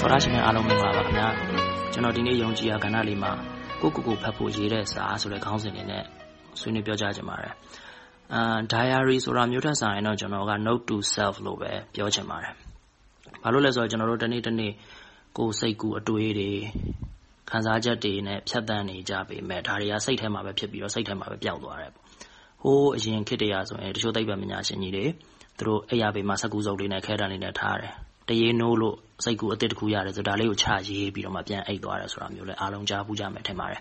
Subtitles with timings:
[0.00, 1.28] သောတရှင်များအားလုံးမင်္ဂလာပါခင်ဗျာ
[1.92, 3.32] ကျွန်တော်ဒီနေ့ယုံကြည်ရာကဏ္ဍလေးမှာ
[3.80, 6.04] ကိုကိုကိုဖတ်ဖို့ရေးတဲ့စာဆိုတဲ့ခေါင်းစဉ်လေးနဲ့
[6.60, 7.54] ဆွေးနွေးပြောကြားချင်ပါတယ်
[8.34, 12.54] အာ diary ဆိုတာမျိုးထက်ဆိုင်တော့ကျွန်တော်က note to self လို့ပဲပြောချင်ပါတယ်
[13.42, 14.72] ဘာလို့လဲဆိုတော့ကျွန်တော်တို့တနေ့တနေ့
[15.38, 16.50] ကိုယ်စိတ်ကူးအတွေးတွေ
[17.50, 21.92] ခံစားချက်တွေနဲ့ဖြတ်တန်းနေကြပေမဲ့ဒါတွေကစိတ်ထဲမှာပဲဖြစ်ပြီးတော့စိတ်ထဲမှာပဲပျောက်သွားတယ်
[22.62, 25.04] ဟိုးအရင်ခေတ်တည်းရဆိုရင်တချို့သိပ္ပံပညာရှင်ကြီးတွေ
[25.58, 27.94] သူတို့အိယာပေမှာစက်ကူစုပ်လေးနဲ့ခဲတံလေးနဲ့ထားတယ်
[28.30, 33.80] တရေနိုးလို့စိတ်ကူးအသစ်တစ်ခုရတယ်ဆိုဒါလေးကိုချရေးပြီးတော့မှပြန်အိတ်သွားတယ်ဆိုတာမျိုးလဲအားလုံးကြားဘူးကြမယ်ထင်ပါတယ်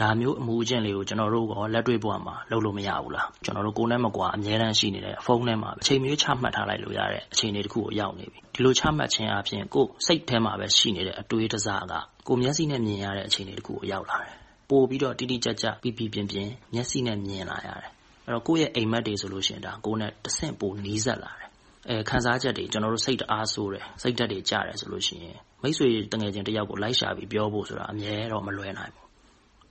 [0.00, 11.94] ဒါမျိုးအမှုအကျင့်လေးကိုကျွန်တော်တို့ကလက်တွေ့ဘဝမှာလုပ်လို့မရဘူးလားကျွန်တော်တို့ကိုယ်နဲ့မကွာအမြဲတမ်းရှိနေတဲ့ဖုန်းထဲမှာအချိန်မျိုးချမှတ်ထားလိုက်လို့ရတဲ့အခြေအနေတစ်ခုကိုရောက်နေပြီဒီလိုချမှတ်ခြင်းအပြင်ကိုယ်စိတ်ထဲမှာပဲရှိနေတဲ့အတွေးတစားက
[12.28, 14.34] ကိုမျက်စိနဲ့မြင်ရတဲ့အခြေအနေတစ်ခုကိုရောက်လာတယ်
[14.70, 17.90] ပို့ပြီးတော့တိတိကျကျပြပြပြင်းပြင်းမျက်စိနဲ့မြင်လာရတယ်
[18.24, 21.49] အဲ့တော့ကိုယ့်ရဲ့အိမ်မက်တွေဆိုလို့ရှိရင်ဒါကိုယ်နဲ့တဆင့်ပိုနီးစပ်လာတယ်
[21.88, 29.06] အဲခံစားချက်တွေကျွန်တော်တို့စိတ်တအားဆိုးတယ်စိတ်ဓာတ်တွေကျတယ်ဆိုလို့ရှိရင်မိတ်ဆွေတငယ်ချင်းတယောက်ကိုလိုက်ရှာပြီးပြောဖို့ဆိုတာအမြဲတော့မလွယ်နိုင်ဘူး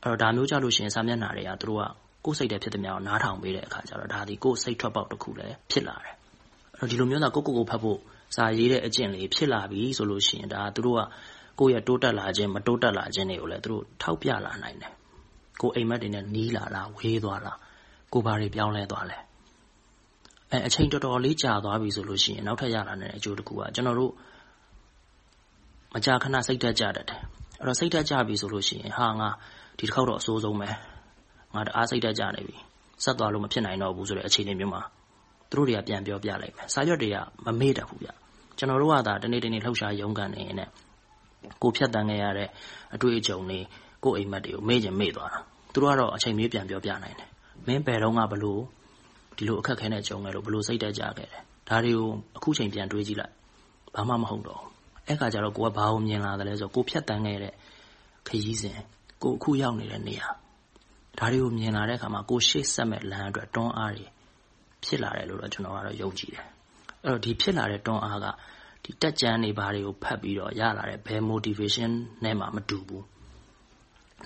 [0.03, 1.83] အဲ့တော့ဒါမျိုးကြလို့ရှိရင်စာမျက်နှာတွေကသူတို့က
[2.25, 6.15] ကိုယ်စိတ်တဲ့ဖြစ်တဲ့မြောင်နားထောင်ပေးတဲ့အခါကျတော့ဒါဒီကိုယ်စိတ်ထွက်ပေါက်တစ်ခုလည်းဖြစ်လာတယ်
[6.77, 7.99] အဲ့တော့ဒီလိုမျိုးသာကိုကိုကိုဖတ်ဖို့
[8.35, 11.01] စာရေးတဲ့အကျင့်လေးဖြစ်လာပြီဆိုလို့ရှိရင်ဒါသူတို့က
[11.59, 14.91] ကိုယ့်ရဲ့တိုးတက်လာခြင်းမတိုးတက်လာခြင်းတွေကိုလည်းသူတို့ထောက်ပြလာနိုင်တယ်
[15.61, 17.57] ကိုယ်အိမ်မက်တွေနဲ့နီးလာလားဝေးသွားလား
[18.13, 19.17] ကိုယ်ဘာတွေပြောင်းလဲသွားလဲ
[20.51, 24.11] အဲအချိန်တော်တော်လေးကြာသွားပြီဆိုလို့ရှိရင်နောက်ထပ်ရလာတဲ့အကျိုးတစ်ခုကကျွန်တော်တို့
[25.93, 27.19] မကြာခဏစိတ်သက်ကြတတ်တယ်
[27.59, 29.29] အဲ့တော့စိတ်သက်ကြပြီဆိုလို့ရှိရင်ဟာငါ
[29.79, 30.69] ဒီတစ်ခေါက်တော့အဆိုးဆုံးပဲ
[31.55, 32.57] ငါတအားစိတ်သက်ကြနေပြီ
[33.03, 34.81] ဆက်သွားလို့မဖြစ်နိုင်တော့ဘူးဆိုတဲ့အခြေအနေမျိုးမှာ
[35.49, 38.09] သူတို့တွေကပြန်ပြောပြလိုက်မယ်စာရွက်တွေကမမေ့တတ်ဘူးဗျ
[38.57, 40.65] ကျွန်တော်တို့ကသာတနေ့တနေ့လှုပ်ရှားရုန်းကန်နေနေ
[41.61, 42.49] ကိုဖြတ်တန်းခဲ့ရတဲ့
[42.95, 43.59] အတွေ့အကြုံတွေ
[44.03, 45.39] ကိုအိမ်မက်တွေကိုမေ့ချင်မေ့သွားတာ
[45.73, 47.29] သူတို့ကတော့အချိန်မျိုးပြန်ပြောပြနိုင်တယ်
[47.67, 48.61] မင်းဘယ်တော့မှဘလို့
[49.39, 53.33] ဒီလိုအခက်ခဲနဲ့ကြုံခဲ့လို့ဘလို့စိတ်တက်ကြခဲ့တယ်ဒါတွေကိုအခုချိန်ပြန်တွေးကြည့်လိုက်
[53.95, 54.61] ဘာမှမဟုတ်တော့
[55.07, 57.53] အဲ့ခါကျတော့ကိုကဘာကိုမြင်လာတယ်လဲဆိုကိုဖြတ်တန်းခဲ့တဲ့
[58.27, 58.79] ခရီးစဉ်
[59.23, 60.27] ကိုအခုရောက်နေတဲ့နေရာ
[61.19, 64.05] ဒါတွေကိုမြင်လာတဲ့အခါမှာကိုရှေ့ဆက်မဲ့လမ်းအတွက်တွန်းအားတွေ
[64.83, 66.45] ဖြစ်လာတယ်လို့တော့ကျွန်တော်ကတော့ယုံကြည်တယ်
[67.05, 68.25] အဲ့တော့ဒီဖြစ်လာတဲ့တွန်းအားက
[68.83, 71.91] ဒီတက်ကြမ်းနေဘာတွေကိုဖတ်ပြီးတော့ရလာတဲ့ဘယ် motivation
[72.23, 73.05] နဲ့မှမတူဘူး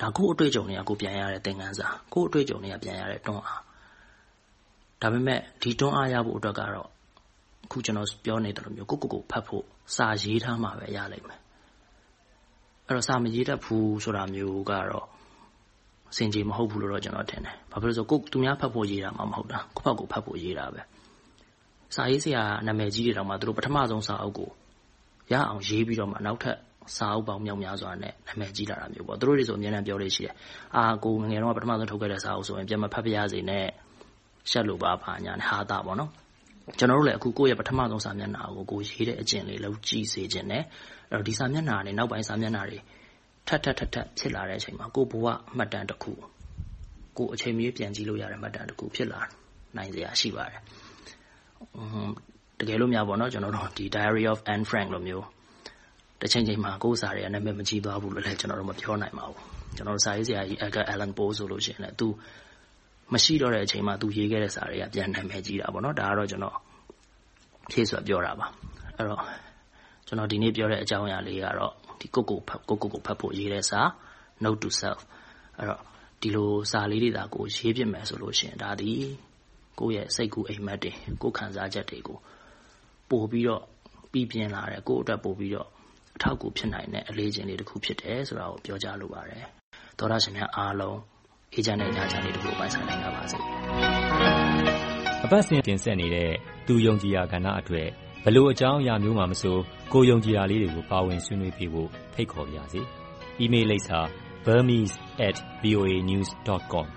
[0.01, 3.61] ဒါကိုအတွေ့အကြုံတွေကကိုပြန်ရတဲ့သင်ခန်းစာကိုအတွေ့အကြုံတွေကပြန်ရတဲ့တွန်းအား
[5.03, 6.87] ဒါပေမဲ့ဒီတွန်းအားရဖို့အတွက်ကတော့
[7.65, 9.63] အခုကျွန်တော်ပြောနေတယ်လို့မျိုးကိုကိုကိုဖတ်ဖို့
[9.95, 11.39] စာရေးထားမှပဲရလိမ့်မယ်
[12.87, 15.07] အဲ့တော့စာမရေးတတ်ဘူးဆိုတာမျိုးကတော့
[16.17, 20.81] စင်ကြီးမဟုတ်ဘူးလို့တော့ကျွန်တော်ထင်တယ်ဘာဖြစ်လို့ဆိုကိုသူများဖတ်ဖို့ရေးတာမှမဟုတ်တာကိုဖတ်ကိုဖတ်ဖို့ရေးတာပဲ
[21.95, 24.49] စာရေးဆရာနာမည်ကြီးတွေတောင်မှသူတို့ပထမဆုံးစာအုပ်ကို
[25.31, 26.57] ရအောင်ရေးပြီးတော့မှနောက်ထပ်
[26.95, 30.33] စာအုပ်ပေါင်းမြောက်များစွာနဲ့နာမည်ကြီးလာတာမျိုးပေါ့သူတို့တွေဆိုအများနဲ့ပြောလို့ရှိတယ်
[30.75, 33.65] အာကိုငငယ်တော့ပထမဆုံးထုတ်ခဲ့တဲ့စာအုပ်ဆိုရင်ပြန်မဖတ်ပြရစေနဲ့
[34.49, 36.11] ရှက်လို့ပါပါညာနဲ့ဟာတာပေါ့နော်
[36.77, 40.63] ကျွန်တော်တို့လည်းအခုကိုယ့်ရဲ့ပထမဆုံးစာမျက်နှာကိုကိုရေးတဲ့အကျင့်လေးလောက်ကြည့်စေခြင်းနဲ့
[41.09, 42.79] အဲ့တော့ဒီစာမျက်နှာနဲ့နောက်ပိုင်းစာမျက်နှာတွေ
[43.47, 45.25] ထပ်ထပ်ထပ်ထပ်ဖြစ်လာတဲ့အချိန်မှာကိုဘဝ
[45.57, 46.11] မှတ်တမ်းတစ်ခု
[47.17, 49.21] ကိုအချိန်မီပြန်ကြည့်လို့ရတဲ့မှတ်တမ်းတစ်ခုဖြစ်လာ
[49.77, 50.61] နိုင်စရာရှိပါတယ်
[52.59, 55.25] တကယ်လို့များပေါ့နော်ကျွန်တော်တို့ဒီ Diary of Anne Frank လိုမျိုး
[56.21, 59.39] တစ်ချိန်ချိန်မှာကိုယ်စာတွေကနာမည်မကြီးသွားဘူးလို့လည်းကျွန်တော်တို့မပြောနိုင်ပါဘူး
[59.75, 62.07] ကျွန်တော်တို့စာရေးဆရာကြီး Edgar Allan Poe ဆိုလို့ရှိရင်လည်းသူ
[63.13, 66.55] မရှိတော့တဲ့အချိန်မှာသူရေးခဲ့တဲ့စာတွေကပြန်နာမည်ကြီးတာပေါ့နော်ဒါကတော့ကျွန်တော်
[67.71, 68.47] ဖြည့်စွာပြောတာပါ
[68.95, 69.21] အဲ့တော့
[70.07, 73.81] ကျွန်တော်ဒီနေ့ပြောတဲ့အကြောင်းအရာလေးကတော့ဒီကိုကိုကိုကိုကိုဖတ်ဖို့ရေးတဲ့စာ
[74.43, 74.99] note to self
[75.57, 75.81] အဲ့တော့
[76.21, 78.91] ဒီလိုစာလေးတွေဒါကိုရေးပြမယ်ဆိုလို့ရှိရင်ဒါဒီ
[79.79, 80.91] ကိုယ့်ရဲ့စိတ်ကူးအိမ်မက်တွေ
[81.21, 82.17] ကိုခံစားချက်တွေကို
[83.09, 83.63] ပို့ပြီးတော့
[84.11, 85.67] ပြီးပြင်းလာတယ်ကိုယ့်အတွက်ပို့ပြီးတော့
[86.15, 89.45] အထောက်အကူဖြစ်နိုင်တဲ့အလေးချိန်လေးတစ်ခုဖြစ်တယ်ဆိုတာကိုပြောကြားလိုပါတယ်
[89.97, 90.99] သောရရှင်များအားလုံး
[91.55, 93.37] အေးချမ်းတဲ့ညချမ်းလေးတစ်ခုပိုင်ဆိုင်နိုင်ကြပါစေ
[95.25, 96.31] အပတ်စဉ်တင်ဆက်နေတဲ့
[96.67, 97.87] သူယုံကြည်ရာကဏ္ဍအတွက်
[98.23, 99.57] ဘလို့အကြောင်းအရာမျိုးမှမဆို
[99.93, 102.81] ကိုယုံကြည်ရာလေးတွေကိုပါဝင်ဆွေးနွေးပြဖို့ဖိတ်ခေါ်ပါရစေ။
[103.43, 103.99] email လိပ်စာ
[104.45, 106.87] burmese@voanews.com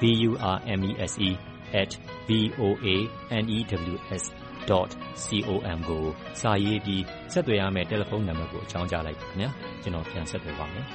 [0.00, 1.36] b u r m e s e @
[2.28, 2.30] v
[2.60, 2.86] o a
[3.42, 3.58] n e
[3.92, 4.24] w s
[4.68, 4.86] .com
[5.88, 6.04] ကို
[6.40, 7.02] စာရေးပြီး
[7.32, 9.50] ဆက်သွယ်ရမယ့်တယ်လီဖုန်းနံပါတ်ကိုအကြောင်းကြားလိုက်ပါခင်ဗျာ
[9.82, 10.86] ကျွန်တော်ပြန်ဆက်သွယ်ပါမယ်